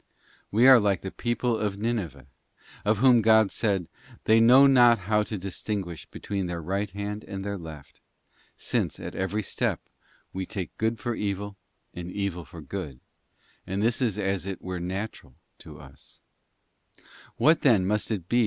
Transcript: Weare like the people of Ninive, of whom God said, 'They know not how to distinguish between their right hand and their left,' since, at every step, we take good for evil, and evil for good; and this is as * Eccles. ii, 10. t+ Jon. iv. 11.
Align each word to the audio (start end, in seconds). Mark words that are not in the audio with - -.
Weare 0.51 0.79
like 0.79 1.01
the 1.01 1.11
people 1.11 1.55
of 1.55 1.75
Ninive, 1.77 2.25
of 2.83 2.97
whom 2.97 3.21
God 3.21 3.51
said, 3.51 3.87
'They 4.23 4.39
know 4.39 4.65
not 4.65 4.97
how 4.97 5.21
to 5.21 5.37
distinguish 5.37 6.07
between 6.07 6.47
their 6.47 6.59
right 6.59 6.89
hand 6.89 7.23
and 7.23 7.45
their 7.45 7.55
left,' 7.55 8.01
since, 8.57 8.99
at 8.99 9.13
every 9.13 9.43
step, 9.43 9.79
we 10.33 10.43
take 10.47 10.75
good 10.79 10.97
for 10.97 11.13
evil, 11.13 11.55
and 11.93 12.11
evil 12.11 12.45
for 12.45 12.61
good; 12.63 12.99
and 13.67 13.83
this 13.83 14.01
is 14.01 14.17
as 14.17 14.41
* 14.47 14.47
Eccles. 14.47 14.65
ii, 14.65 14.79
10. 14.87 15.07
t+ 15.59 15.67
Jon. 15.67 15.91
iv. 17.39 18.11
11. 18.11 18.23